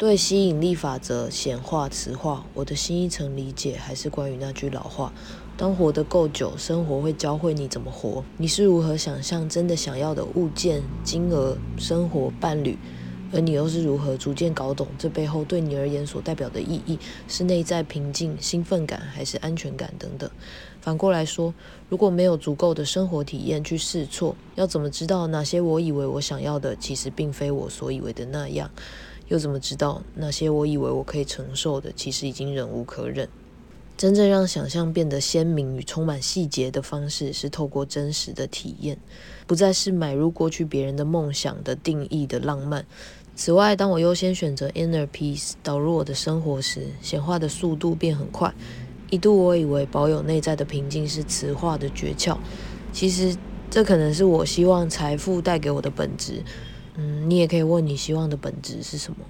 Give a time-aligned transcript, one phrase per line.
[0.00, 5.12] 对吸引力法则显化词化，我的新一层理解还是关于那句老话：
[5.58, 8.24] 当活得够久，生活会教会你怎么活。
[8.38, 12.78] 你是如何想象真的想要的物件、金额、生活、伴侣，
[13.30, 16.98] 而你又是如何逐渐搞懂这背后对你而言所代表的意义？
[17.28, 20.30] 是内在平静、兴奋感，还是安全感等等？
[20.80, 21.52] 反过来说，
[21.90, 28.70] 如果没有足够的生活体验去试错，要怎么知道哪些我以为我想要的，其实并非我所以为的那样？
[29.30, 33.28] 又怎么知道那些我以为我可以承受的，其实已经忍无可忍？
[33.96, 38.98] 真正让想象变得鲜明与充满细节的方式，是透过真实的体验，
[39.46, 42.84] 不再是买入过去别人的梦想的定义的浪漫。
[43.36, 48.52] 此外，当我优先选择 inner peace 导入我的生活时，显化的速度变很快。
[49.10, 52.36] 一度我以为保有内在的平静是词化的诀窍，
[52.92, 53.36] 其实
[53.70, 56.42] 这可能是我希望财富带给我的本质。
[57.00, 59.24] 嗯，你也可以问你希望的本质是什么。